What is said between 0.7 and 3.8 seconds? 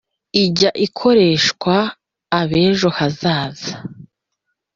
ikoreshwa ab’ejo hazaza,